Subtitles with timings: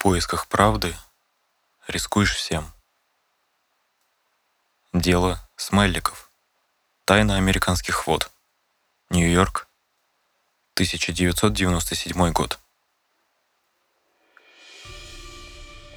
[0.00, 0.96] поисках правды
[1.86, 2.72] рискуешь всем.
[4.94, 6.30] Дело Смелликов.
[7.04, 8.30] Тайна американских вод.
[9.10, 9.68] Нью-Йорк.
[10.72, 12.58] 1997 год.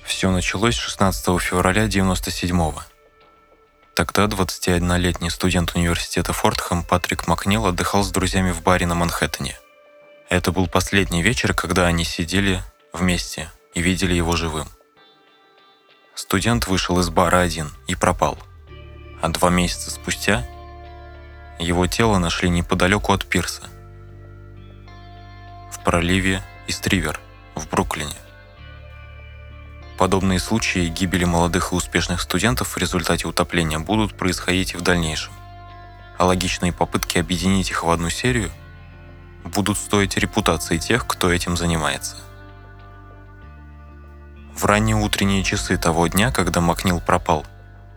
[0.03, 2.81] Все началось 16 февраля 97 -го.
[3.95, 9.57] Тогда 21-летний студент университета Фортхэм Патрик Макнил отдыхал с друзьями в баре на Манхэттене.
[10.27, 12.61] Это был последний вечер, когда они сидели
[12.91, 14.67] вместе и видели его живым.
[16.15, 18.37] Студент вышел из бара один и пропал.
[19.21, 20.45] А два месяца спустя
[21.59, 23.63] его тело нашли неподалеку от пирса,
[25.71, 27.19] в проливе Истривер
[27.55, 28.15] в Бруклине.
[29.97, 35.31] Подобные случаи гибели молодых и успешных студентов в результате утопления будут происходить и в дальнейшем.
[36.17, 38.51] А логичные попытки объединить их в одну серию
[39.43, 42.17] будут стоить репутации тех, кто этим занимается.
[44.55, 47.45] В ранние утренние часы того дня, когда Макнил пропал,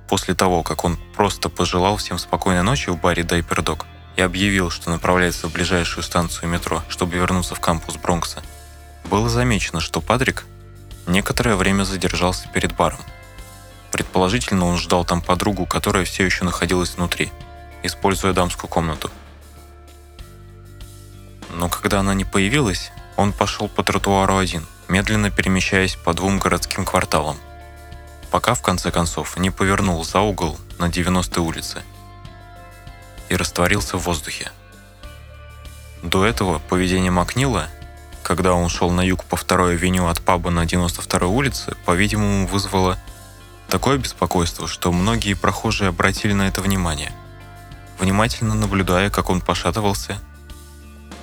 [0.09, 4.91] после того, как он просто пожелал всем спокойной ночи в баре Дайпердог и объявил, что
[4.91, 8.43] направляется в ближайшую станцию метро, чтобы вернуться в кампус Бронкса,
[9.05, 10.47] было замечено, что Патрик
[11.07, 13.01] некоторое время задержался перед баром.
[13.93, 17.31] Предположительно, он ждал там подругу, которая все еще находилась внутри,
[17.83, 19.11] используя дамскую комнату.
[21.55, 26.85] Но когда она не появилась, он пошел по тротуару один– медленно перемещаясь по двум городским
[26.85, 27.37] кварталам,
[28.31, 31.83] пока в конце концов не повернул за угол на 90-й улице
[33.29, 34.51] и растворился в воздухе.
[36.03, 37.69] До этого поведение Макнила,
[38.23, 42.99] когда он шел на юг по второй авеню от паба на 92-й улице, по-видимому, вызвало
[43.69, 47.13] такое беспокойство, что многие прохожие обратили на это внимание,
[47.99, 50.19] внимательно наблюдая, как он пошатывался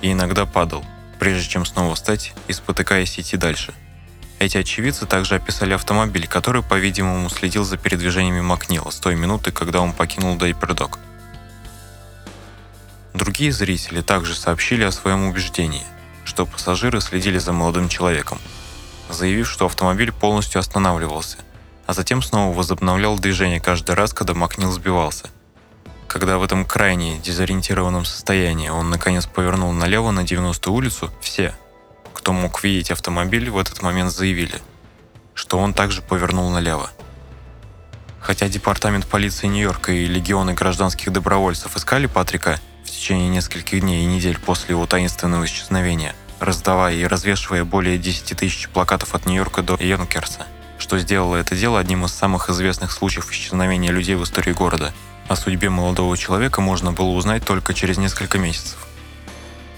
[0.02, 0.84] и иногда падал–
[1.24, 3.72] прежде чем снова встать и спотыкаясь идти дальше.
[4.40, 9.80] Эти очевидцы также описали автомобиль, который, по-видимому, следил за передвижениями Макнила с той минуты, когда
[9.80, 10.98] он покинул Дайпердок.
[13.14, 15.86] Другие зрители также сообщили о своем убеждении,
[16.26, 18.38] что пассажиры следили за молодым человеком,
[19.08, 21.38] заявив, что автомобиль полностью останавливался,
[21.86, 25.30] а затем снова возобновлял движение каждый раз, когда Макнил сбивался–
[26.14, 31.52] когда в этом крайне дезориентированном состоянии он наконец повернул налево на 90-ю улицу, все,
[32.12, 34.62] кто мог видеть автомобиль, в этот момент заявили,
[35.34, 36.88] что он также повернул налево.
[38.20, 44.06] Хотя департамент полиции Нью-Йорка и легионы гражданских добровольцев искали Патрика в течение нескольких дней и
[44.06, 49.76] недель после его таинственного исчезновения, раздавая и развешивая более 10 тысяч плакатов от Нью-Йорка до
[49.80, 50.46] Йонкерса,
[50.78, 54.94] что сделало это дело одним из самых известных случаев исчезновения людей в истории города–
[55.28, 58.78] о судьбе молодого человека можно было узнать только через несколько месяцев.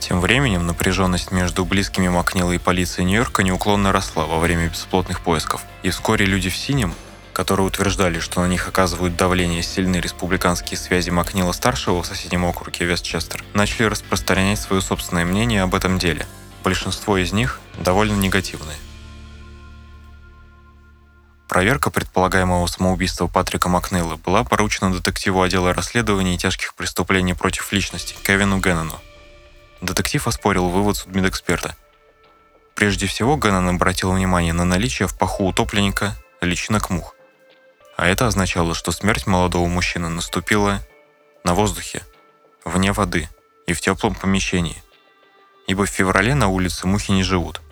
[0.00, 5.62] Тем временем напряженность между близкими Макнила и полицией Нью-Йорка неуклонно росла во время бесплотных поисков,
[5.82, 6.94] и вскоре люди в синем,
[7.32, 13.44] которые утверждали, что на них оказывают давление сильные республиканские связи Макнила-старшего в соседнем округе Вестчестер,
[13.54, 16.26] начали распространять свое собственное мнение об этом деле.
[16.62, 18.76] Большинство из них довольно негативные.
[21.48, 28.58] Проверка предполагаемого самоубийства Патрика Макнейла была поручена детективу отдела расследований тяжких преступлений против личности Кевину
[28.58, 29.00] Геннону.
[29.80, 31.76] Детектив оспорил вывод судмедэксперта.
[32.74, 37.14] Прежде всего, Геннон обратил внимание на наличие в паху утопленника личинок мух.
[37.96, 40.82] А это означало, что смерть молодого мужчины наступила
[41.44, 42.02] на воздухе,
[42.64, 43.28] вне воды
[43.66, 44.82] и в теплом помещении,
[45.66, 47.62] ибо в феврале на улице мухи не живут.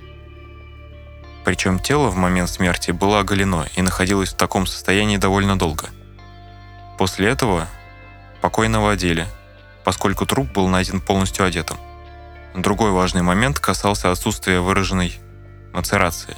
[1.45, 5.91] Причем тело в момент смерти было оголено и находилось в таком состоянии довольно долго.
[6.99, 7.69] После этого
[8.41, 9.27] покойного одели,
[9.85, 11.77] поскольку труп был найден полностью одетым.
[12.55, 15.19] Другой важный момент касался отсутствия выраженной
[15.73, 16.37] мацерации.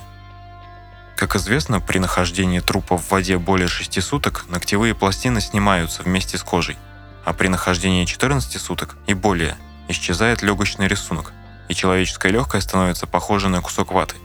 [1.16, 6.42] Как известно, при нахождении трупа в воде более 6 суток ногтевые пластины снимаются вместе с
[6.42, 6.76] кожей,
[7.24, 9.56] а при нахождении 14 суток и более
[9.88, 11.32] исчезает легочный рисунок,
[11.68, 14.16] и человеческое легкое становится похоже на кусок ваты.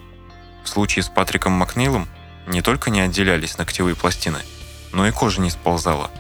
[0.63, 2.07] В случае с Патриком Макнейлом
[2.47, 4.39] не только не отделялись ногтевые пластины,
[4.91, 6.11] но и кожа не сползала.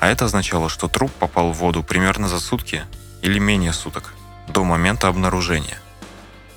[0.00, 2.84] А это означало, что труп попал в воду примерно за сутки
[3.22, 4.14] или менее суток
[4.48, 5.78] до момента обнаружения.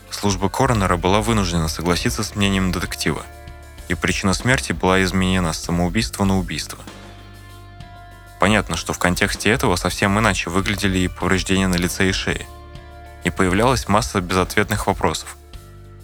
[0.10, 3.24] Служба коронера была вынуждена согласиться с мнением детектива,
[3.88, 6.80] и причина смерти была изменена с самоубийства на убийство.
[8.40, 12.46] Понятно, что в контексте этого совсем иначе выглядели и повреждения на лице и шее.
[13.24, 15.38] И появлялась масса безответных вопросов,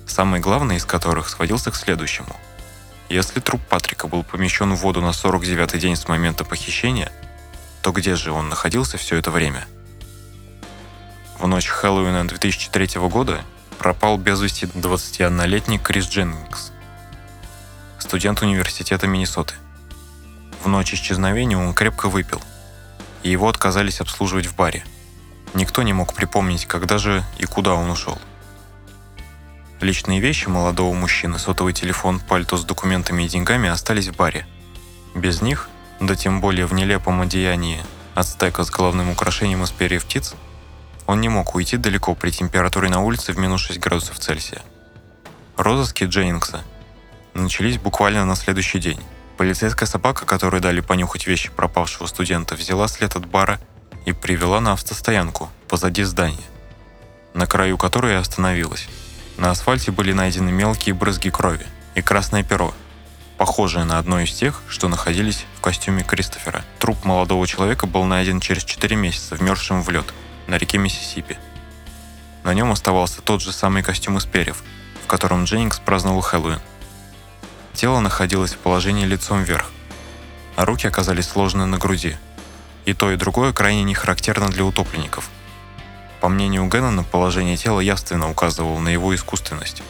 [0.08, 2.36] самый главный из которых сводился к следующему.
[3.10, 7.12] Если труп Патрика был помещен в воду на 49-й день с момента похищения,
[7.82, 9.66] то где же он находился все это время?
[11.40, 13.42] В ночь Хэллоуина 2003 года
[13.78, 16.72] пропал без вести 21-летний Крис Дженнингс.
[18.00, 19.54] студент университета Миннесоты.
[20.64, 22.42] В ночь исчезновения он крепко выпил,
[23.24, 24.84] и его отказались обслуживать в баре.
[25.54, 28.18] Никто не мог припомнить, когда же и куда он ушел.
[29.80, 34.48] Личные вещи молодого мужчины, сотовый телефон, пальто с документами и деньгами остались в баре.
[35.14, 35.70] Без них,
[36.00, 37.84] да тем более в нелепом одеянии
[38.16, 40.34] ацтека с головным украшением из перьев птиц,
[41.06, 44.64] он не мог уйти далеко при температуре на улице в минус 6 градусов Цельсия.
[45.58, 46.64] Розыски Дженнингса
[47.36, 49.00] начались буквально на следующий день.
[49.38, 53.60] Полицейская собака, которой дали понюхать вещи пропавшего студента, взяла след от бара
[54.08, 56.46] и привела на автостоянку позади здания,
[57.36, 58.90] на краю которой и остановилась.
[59.38, 62.74] На асфальте были найдены мелкие брызги крови и красное перо,
[63.38, 66.66] похожее на одно из тех, что находились в костюме Кристофера.
[66.80, 70.12] Труп молодого человека был найден через 4 месяца, вмерзшим в лед,
[70.48, 71.38] на реке Миссисипи.
[72.44, 74.64] На нем оставался тот же самый костюм из перьев,
[75.04, 76.60] в котором Дженнингс праздновал Хэллоуин.
[77.76, 79.70] Тело находилось в положении лицом вверх,
[80.56, 82.18] а руки оказались сложены на груди.
[82.86, 85.30] И то, и другое крайне не характерно для утопленников–
[86.20, 89.84] по мнению Геннона, положение тела явственно указывало на его искусственность,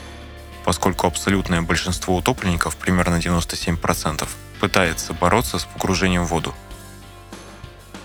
[0.65, 4.27] поскольку абсолютное большинство утопленников, примерно 97%,
[4.59, 6.53] пытается бороться с погружением в воду.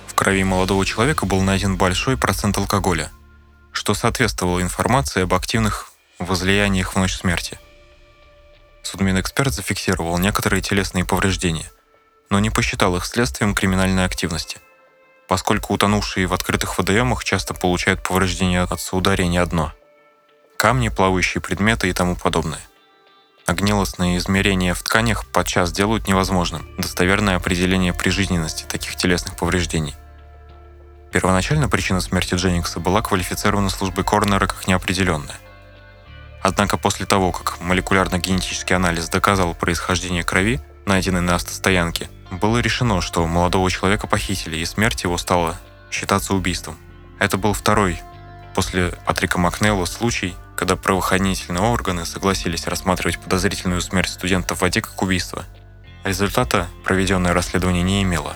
[0.06, 3.10] В крови молодого человека был найден большой процент алкоголя,
[3.72, 7.58] что соответствовало информации об активных возлияниях в ночь смерти.
[8.82, 11.70] Судмедэксперт зафиксировал некоторые телесные повреждения,
[12.30, 14.58] но не посчитал их следствием криминальной активности–
[15.32, 19.72] поскольку утонувшие в открытых водоемах часто получают повреждения от соударения дно.
[20.58, 22.60] Камни, плавающие предметы и тому подобное.
[23.46, 29.94] А гнилостные измерения в тканях подчас делают невозможным достоверное определение прижизненности таких телесных повреждений.
[31.12, 35.40] Первоначально причина смерти Дженникса была квалифицирована службой Корнера как неопределенная.
[36.42, 43.26] Однако после того, как молекулярно-генетический анализ доказал происхождение крови, найденной на автостоянке, было решено, что
[43.26, 45.58] молодого человека похитили, и смерть его стала
[45.90, 46.78] считаться убийством.
[47.18, 48.00] Это был второй
[48.54, 55.00] после Патрика Макнелла случай, когда правоохранительные органы согласились рассматривать подозрительную смерть студента в воде как
[55.02, 55.44] убийство.
[56.04, 58.34] Результата проведенное расследование не имело.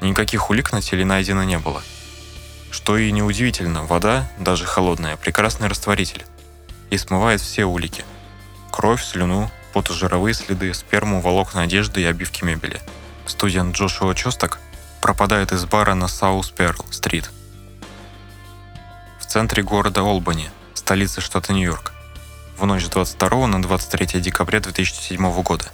[0.00, 1.82] Никаких улик на теле найдено не было.
[2.70, 6.24] Что и неудивительно, вода, даже холодная, прекрасный растворитель
[6.90, 8.04] и смывает все улики.
[8.70, 12.80] Кровь, слюну, потожировые следы, сперму, волокна одежды и обивки мебели–
[13.26, 14.58] студент Джошуа Чосток
[15.00, 17.30] пропадает из бара на Саус Перл-стрит
[19.26, 21.92] в центре города Олбани, столицы штата Нью-Йорк,
[22.56, 25.66] в ночь с 22 на 23 декабря 2007 года.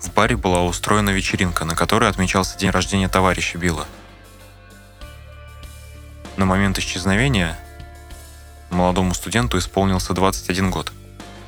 [0.00, 3.86] В баре была устроена вечеринка, на которой отмечался день рождения товарища Билла.
[6.36, 7.58] На момент исчезновения
[8.70, 10.92] молодому студенту исполнился 21 год.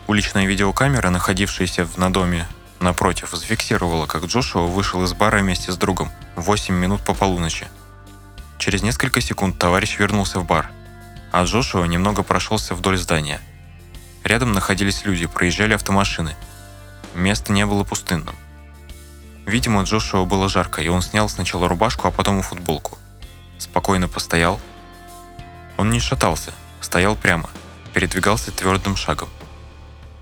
[0.07, 2.47] Уличная видеокамера, находившаяся в надоме
[2.81, 7.69] напротив, зафиксировала, как Джошуа вышел из бара вместе с другом в 8 минут по полуночи.
[8.59, 10.71] Через несколько секунд товарищ вернулся в бар,
[11.33, 13.41] а Джошуа немного прошелся вдоль здания.
[14.25, 16.35] Рядом находились люди, проезжали автомашины.
[17.15, 18.35] Место не было пустынным.
[19.47, 22.99] Видимо, Джошуа было жарко, и он снял сначала рубашку, а потом и футболку.
[23.59, 24.61] Спокойно постоял.
[25.77, 27.49] Он не шатался, стоял прямо,
[27.95, 29.29] передвигался твердым шагом.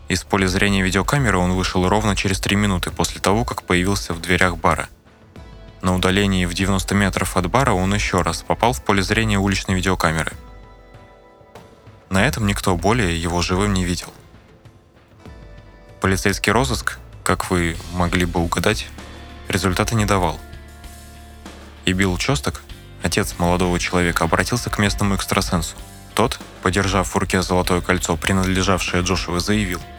[0.08, 4.20] Из поля зрения видеокамеры он вышел ровно через 3 минуты после того, как появился в
[4.20, 4.88] дверях бара.
[5.80, 9.74] На удалении в 90 метров от бара он еще раз попал в поле зрения уличной
[9.74, 10.32] видеокамеры.
[12.10, 14.12] На этом никто более его живым не видел.
[16.00, 18.86] Полицейский розыск, как вы могли бы угадать,
[19.48, 20.38] результата не давал.
[21.86, 22.62] И Билл Чосток,
[23.02, 25.76] отец молодого человека, обратился к местному экстрасенсу.
[26.14, 29.80] Тот, подержав в руке золотое кольцо, принадлежавшее Джошуа, заявил–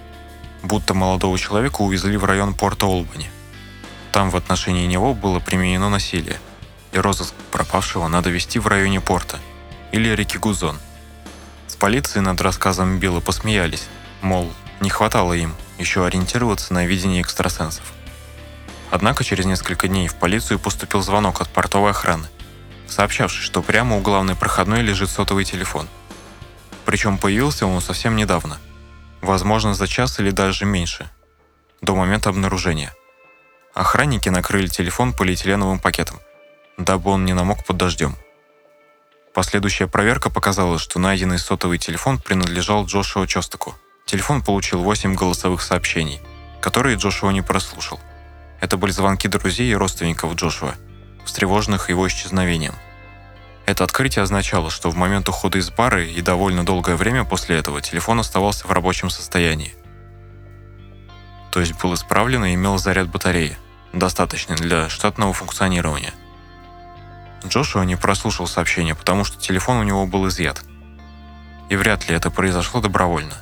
[0.65, 3.29] будто молодого человека увезли в район порта Олбани.
[4.11, 6.39] Там в отношении него было применено насилие,
[6.91, 9.39] и розыск пропавшего надо вести в районе порта
[9.91, 10.77] или реки Гузон.
[11.67, 13.87] С полицией над рассказом Билла посмеялись,
[14.21, 17.93] мол, не хватало им еще ориентироваться на видение экстрасенсов.
[18.91, 22.27] Однако через несколько дней в полицию поступил звонок от портовой охраны,
[22.87, 25.87] сообщавший, что прямо у главной проходной лежит сотовый телефон.
[26.85, 28.59] Причем появился он совсем недавно–
[29.25, 31.09] возможно за час или даже меньше,
[31.81, 32.93] до момента обнаружения.
[33.73, 36.19] Охранники накрыли телефон полиэтиленовым пакетом,
[36.77, 38.15] дабы он не намок под дождем.
[39.33, 43.75] Последующая проверка показала, что найденный сотовый телефон принадлежал Джошуа Чостаку.
[44.05, 46.21] Телефон получил 8 голосовых сообщений,
[46.61, 47.99] которые Джошуа не прослушал.
[48.61, 50.75] Это были звонки друзей и родственников Джошуа,
[51.25, 52.75] встревоженных его исчезновением.
[53.65, 57.81] Это открытие означало, что в момент ухода из бара и довольно долгое время после этого
[57.81, 59.75] телефон оставался в рабочем состоянии.
[61.51, 63.57] то есть был исправлен и имел заряд батареи,
[63.93, 66.13] достаточный для штатного функционирования.
[67.47, 70.63] Джошуа не прослушал сообщение, потому что телефон у него был изъят.
[71.69, 73.35] И вряд ли это произошло добровольно.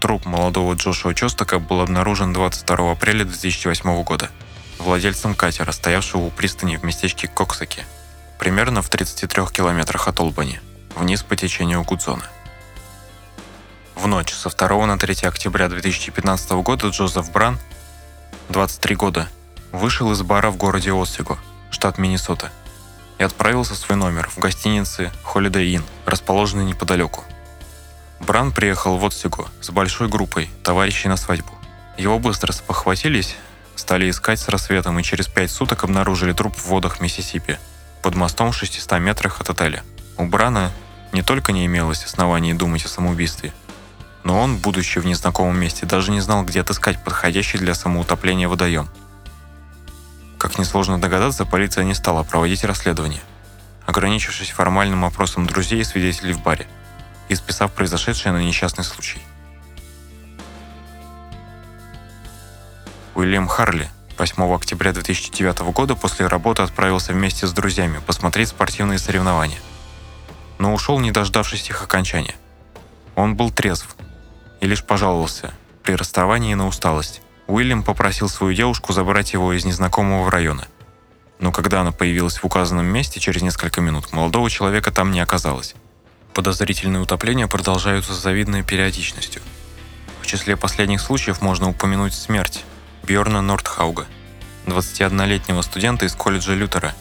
[0.00, 4.30] Труп молодого Джошуа Чостока был обнаружен 22 апреля 2008 года
[4.78, 7.84] владельцем катера, стоявшего у пристани в местечке Коксаки,
[8.44, 10.60] примерно в 33 километрах от Олбани,
[10.96, 12.24] вниз по течению Гудзона.
[13.94, 17.58] В ночь со 2 на 3 октября 2015 года Джозеф Бран,
[18.50, 19.28] 23 года,
[19.72, 21.38] вышел из бара в городе Осиго,
[21.70, 22.52] штат Миннесота,
[23.16, 27.24] и отправился в свой номер в гостинице Holiday Inn, расположенной неподалеку.
[28.20, 31.52] Бран приехал в Отсиго с большой группой товарищей на свадьбу.
[31.96, 33.36] Его быстро спохватились,
[33.74, 37.58] стали искать с рассветом и через пять суток обнаружили труп в водах Миссисипи
[38.04, 39.82] под мостом в 600 метрах от отеля.
[40.18, 40.70] У Брана
[41.12, 43.54] не только не имелось оснований думать о самоубийстве,
[44.24, 48.90] но он, будучи в незнакомом месте, даже не знал, где отыскать подходящий для самоутопления водоем.
[50.36, 53.22] Как несложно догадаться, полиция не стала проводить расследование,
[53.86, 56.66] ограничившись формальным опросом друзей и свидетелей в баре
[57.30, 59.22] и списав произошедшее на несчастный случай.
[63.14, 69.58] Уильям Харли 8 октября 2009 года после работы отправился вместе с друзьями посмотреть спортивные соревнования.
[70.58, 72.36] Но ушел, не дождавшись их окончания.
[73.16, 73.96] Он был трезв
[74.60, 75.52] и лишь пожаловался
[75.82, 77.22] при расставании на усталость.
[77.48, 80.68] Уильям попросил свою девушку забрать его из незнакомого района.
[81.40, 85.74] Но когда она появилась в указанном месте через несколько минут, молодого человека там не оказалось.
[86.34, 89.42] Подозрительные утопления продолжаются с завидной периодичностью.
[90.22, 92.64] В числе последних случаев можно упомянуть смерть
[93.06, 94.06] Бьорна Нордхауга,
[94.64, 96.94] 21-летнего студента из колледжа Лютера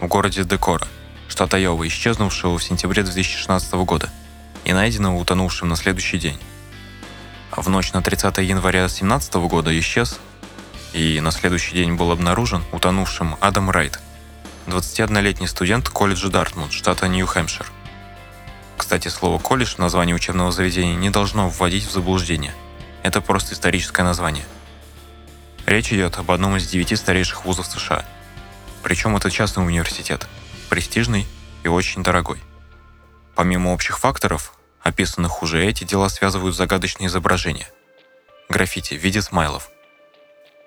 [0.00, 0.88] в городе Декора,
[1.28, 4.10] штат Айова, исчезнувшего в сентябре 2016 года
[4.64, 6.36] и найденного утонувшим на следующий день.
[7.52, 10.18] А в ночь на 30 января 2017 года исчез
[10.92, 14.00] и на следующий день был обнаружен утонувшим Адам Райт,
[14.66, 17.66] 21-летний студент колледжа Дартмут, штата Нью-Хэмпшир.
[18.76, 22.52] Кстати, слово «колледж» в названии учебного заведения не должно вводить в заблуждение.
[23.04, 24.44] Это просто историческое название.
[25.66, 28.04] Речь идет об одном из девяти старейших вузов США.
[28.82, 30.26] Причем это частный университет,
[30.68, 31.26] престижный
[31.62, 32.38] и очень дорогой.
[33.34, 34.52] Помимо общих факторов,
[34.82, 37.68] описанных уже, эти дела связывают загадочные изображения.
[38.50, 39.70] Граффити в виде смайлов,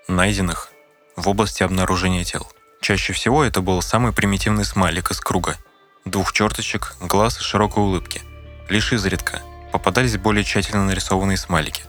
[0.08, 0.70] найденных
[1.16, 2.52] в области обнаружения тел.
[2.82, 5.58] Чаще всего это был самый примитивный смайлик из круга,
[6.06, 8.22] двух черточек, глаз и широкой улыбки.
[8.68, 11.84] Лишь изредка попадались более тщательно нарисованные смайлики,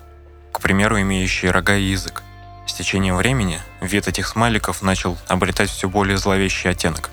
[0.53, 2.23] к примеру, имеющие рога и язык.
[2.69, 7.11] С течением времени вид этих смайликов начал обретать все более зловещий оттенок.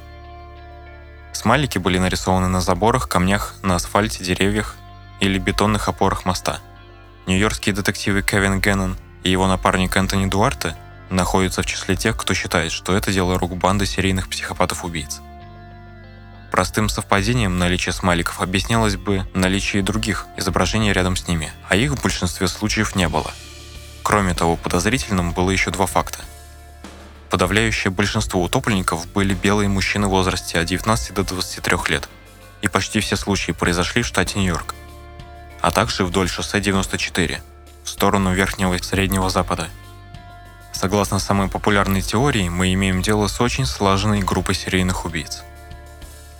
[1.31, 4.75] Смайлики были нарисованы на заборах, камнях, на асфальте, деревьях
[5.21, 6.59] или бетонных опорах моста.
[7.25, 10.75] Нью-Йоркские детективы Кевин Геннон и его напарник Энтони Дуарте
[11.09, 15.21] находятся в числе тех, кто считает, что это дело рук банды серийных психопатов-убийц.
[16.51, 22.01] Простым совпадением наличие смайликов объяснялось бы наличие других изображений рядом с ними, а их в
[22.01, 23.33] большинстве случаев не было–
[24.05, 26.19] Кроме того, подозрительным было еще два факта.
[27.31, 32.07] Подавляющее большинство утопленников были белые мужчины в возрасте от 19 до 23 лет,
[32.61, 34.75] и почти все случаи произошли в штате Нью-Йорк,
[35.59, 37.41] а также вдоль шоссе 94,
[37.83, 39.69] в сторону Верхнего и Среднего Запада.
[40.71, 45.41] Согласно самой популярной теории, мы имеем дело с очень слаженной группой серийных убийц.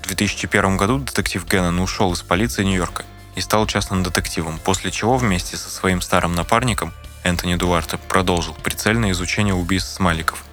[0.04, 5.18] В 2001 году детектив Геннон ушел из полиции Нью-Йорка и стал частным детективом, после чего
[5.18, 6.94] вместе со своим старым напарником
[7.26, 10.46] Энтони Дуарте продолжил прицельное изучение убийств смайликов.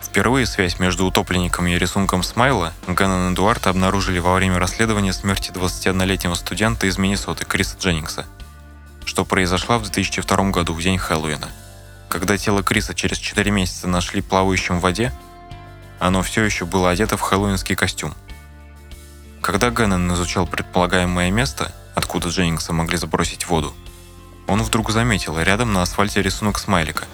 [0.00, 5.50] Впервые связь между утопленником и рисунком смайла Ганнон и Дуарте обнаружили во время расследования смерти
[5.50, 8.26] 21-летнего студента из Миннесоты Криса Дженнингса,
[9.04, 11.48] что произошло в 2002 году, в день Хэллоуина.
[12.08, 15.12] Когда тело Криса через 4 месяца нашли плавающим в воде,
[15.98, 18.14] оно все еще было одето в хэллоуинский костюм.
[19.42, 23.74] Когда Геннон изучал предполагаемое место, откуда Дженнингса могли забросить воду,
[24.48, 27.04] он вдруг заметил рядом на асфальте рисунок смайлика.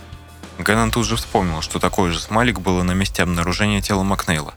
[0.58, 4.54] Геннон тут же вспомнил, что такой же смайлик было на месте обнаружения тела Макнейла.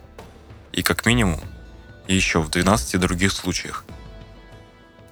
[0.72, 1.42] И как минимум,
[2.08, 3.84] еще в 12 других случаях.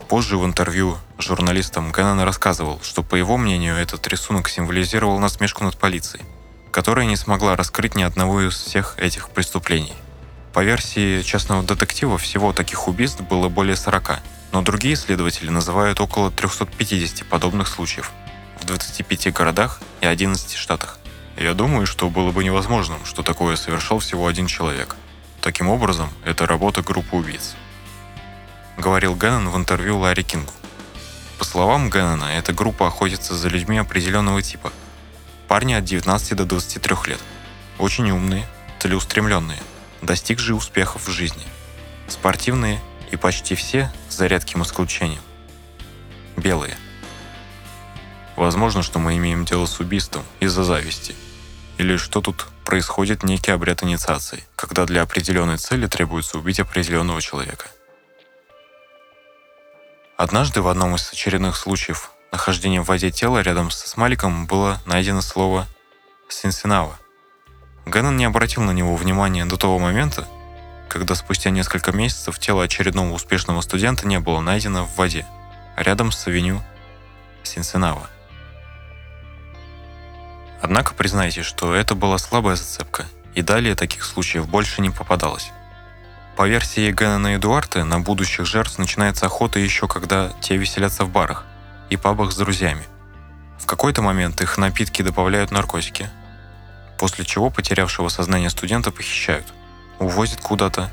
[0.07, 5.75] Позже в интервью журналистам Геннон рассказывал, что по его мнению этот рисунок символизировал насмешку над
[5.75, 6.23] полицией,
[6.71, 9.95] которая не смогла раскрыть ни одного из всех этих преступлений.
[10.53, 14.19] По версии частного детектива, всего таких убийств было более 40,
[14.55, 18.13] но другие исследователи называют около 350 подобных случаев
[18.61, 20.97] в 25 городах и 11 штатах.
[21.35, 24.95] Я думаю, что было бы невозможным, что такое совершал всего один человек.
[25.41, 27.53] Таким образом, это работа группы убийц.
[28.77, 30.53] Говорил Геннон в интервью Ларри Кингу.
[31.37, 34.71] По словам Геннона, эта группа охотится за людьми определенного типа.
[35.49, 37.19] Парни от 19 до 23 лет.
[37.77, 38.47] Очень умные,
[38.79, 39.59] целеустремленные,
[40.01, 41.43] достигшие успехов в жизни.
[42.07, 42.79] Спортивные
[43.11, 45.21] и почти все, за редким исключением,
[46.37, 46.77] белые.
[48.35, 51.15] Возможно, что мы имеем дело с убийством из-за зависти.
[51.77, 57.67] Или что тут происходит некий обряд инициации, когда для определенной цели требуется убить определенного человека.
[60.17, 65.21] Однажды в одном из очередных случаев нахождения в воде тела рядом со смайликом было найдено
[65.21, 65.67] слово
[66.29, 66.97] «синсинава».
[67.85, 70.27] Геннон не обратил на него внимания до того момента,
[70.89, 75.25] когда спустя несколько месяцев тело очередного успешного студента не было найдено в воде,
[75.75, 76.61] рядом с авеню
[77.43, 78.09] Синсенава.
[80.61, 85.51] Однако признайте, что это была слабая зацепка, и далее таких случаев больше не попадалось.
[86.35, 91.45] По версии Геннона Эдуарда, на будущих жертв начинается охота еще когда те веселятся в барах
[91.89, 92.83] и пабах с друзьями.
[93.59, 96.09] В какой-то момент их напитки добавляют наркотики,
[96.97, 99.53] после чего потерявшего сознание студента похищают,
[99.99, 100.91] увозят куда-то.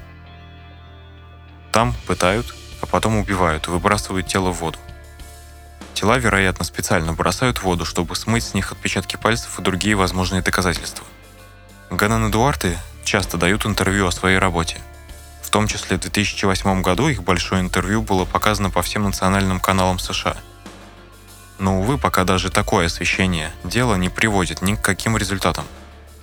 [1.72, 4.78] Там пытают, а потом убивают и выбрасывают тело в воду.
[5.94, 10.42] Тела, вероятно, специально бросают в воду, чтобы смыть с них отпечатки пальцев и другие возможные
[10.42, 11.06] доказательства.
[11.90, 14.78] Ганан и Дуарте часто дают интервью о своей работе.
[15.42, 19.98] В том числе в 2008 году их большое интервью было показано по всем национальным каналам
[19.98, 20.36] США.
[21.58, 25.66] Но, увы, пока даже такое освещение дела не приводит ни к каким результатам.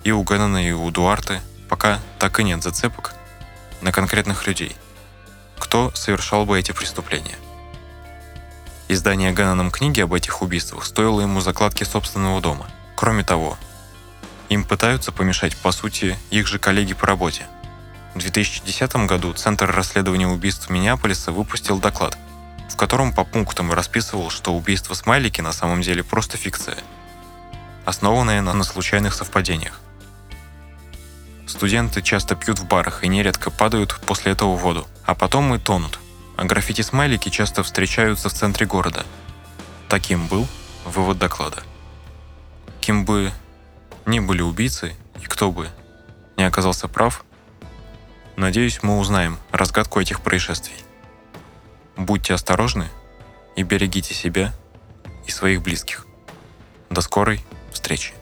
[0.02, 3.14] И у Гэннона, и у Дуарте пока так и нет зацепок
[3.80, 4.76] на конкретных людей,
[5.58, 7.36] кто совершал бы эти преступления–
[8.92, 12.68] Издание Ганноном книги об этих убийствах стоило ему закладки собственного дома.
[12.96, 13.56] Кроме того,
[14.48, 17.46] им пытаются помешать, по сути, их же коллеги по работе.
[18.16, 22.18] В 2010 году Центр расследования убийств Миннеаполиса выпустил доклад,
[22.68, 26.78] в котором по пунктам расписывал, что убийство Смайлики на самом деле просто фикция,
[27.84, 29.78] основанная на, случайных совпадениях.
[31.50, 35.58] Студенты часто пьют в барах и нередко падают после этого в воду, а потом и
[35.58, 35.98] тонут–
[36.40, 39.04] а граффити-смайлики часто встречаются в центре города.
[39.90, 40.48] Таким был
[40.86, 41.62] вывод доклада.
[42.80, 43.30] Кем бы
[44.06, 45.68] ни были убийцы, и кто бы
[46.38, 47.26] не оказался прав,
[48.36, 50.82] надеюсь, мы узнаем разгадку этих происшествий.
[51.94, 52.88] Будьте осторожны
[53.54, 54.54] и берегите себя
[55.26, 56.06] и своих близких.
[56.88, 58.14] До скорой встречи!